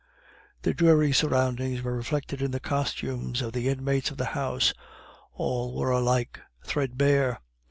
[0.63, 4.73] The dreary surroundings were reflected in the costumes of the inmates of the house;
[5.35, 7.39] all were alike threadbare.